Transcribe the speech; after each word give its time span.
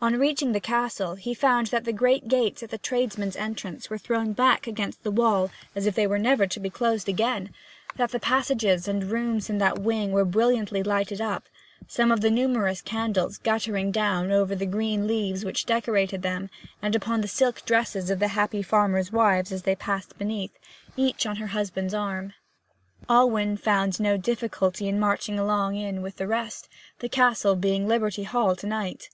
On 0.00 0.18
reaching 0.18 0.52
the 0.52 0.58
castle 0.60 1.14
he 1.16 1.34
found 1.34 1.66
that 1.68 1.84
the 1.84 1.92
great 1.92 2.28
gates 2.28 2.62
at 2.62 2.70
the 2.70 2.78
tradesmen's 2.78 3.36
entrance 3.36 3.90
were 3.90 3.98
thrown 3.98 4.32
back 4.32 4.66
against 4.66 5.02
the 5.04 5.10
wall 5.10 5.50
as 5.74 5.86
if 5.86 5.94
they 5.94 6.06
were 6.06 6.18
never 6.18 6.46
to 6.46 6.58
be 6.58 6.70
closed 6.70 7.08
again; 7.08 7.50
that 7.96 8.10
the 8.10 8.18
passages 8.18 8.88
and 8.88 9.04
rooms 9.10 9.48
in 9.50 9.58
that 9.58 9.78
wing 9.78 10.12
were 10.12 10.24
brilliantly 10.24 10.82
lighted 10.82 11.20
up, 11.20 11.44
some 11.86 12.10
of 12.10 12.22
the 12.22 12.30
numerous 12.30 12.80
candles 12.82 13.36
guttering 13.38 13.90
down 13.92 14.32
over 14.32 14.54
the 14.56 14.66
green 14.66 15.06
leaves 15.06 15.44
which 15.44 15.66
decorated 15.66 16.22
them, 16.22 16.50
and 16.82 16.96
upon 16.96 17.20
the 17.20 17.28
silk 17.28 17.62
dresses 17.64 18.10
of 18.10 18.18
the 18.18 18.28
happy 18.28 18.62
farmers' 18.62 19.12
wives 19.12 19.52
as 19.52 19.62
they 19.62 19.76
passed 19.76 20.18
beneath, 20.18 20.58
each 20.96 21.26
on 21.26 21.36
her 21.36 21.48
husband's 21.48 21.94
arm. 21.94 22.32
Alwyn 23.08 23.56
found 23.58 24.00
no 24.00 24.16
difficulty 24.16 24.88
in 24.88 24.98
marching 24.98 25.34
in 25.36 25.40
along 25.40 26.00
with 26.00 26.16
the 26.16 26.26
rest, 26.26 26.68
the 26.98 27.08
castle 27.10 27.54
being 27.54 27.86
Liberty 27.86 28.24
Hall 28.24 28.56
to 28.56 28.66
night. 28.66 29.10